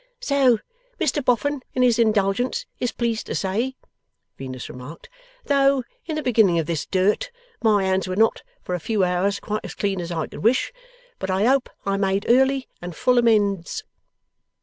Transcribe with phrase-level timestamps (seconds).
[0.19, 0.57] 'So
[0.99, 3.75] Mr Boffin, in his indulgence, is pleased to say,'
[4.35, 5.09] Venus remarked:
[5.45, 7.29] 'though in the beginning of this dirt,
[7.61, 10.73] my hands were not, for a few hours, quite as clean as I could wish.
[11.19, 13.83] But I hope I made early and full amends.